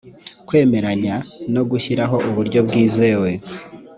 [0.47, 1.15] kwemeranya
[1.53, 3.29] no gushyiraho uburyo bwizewe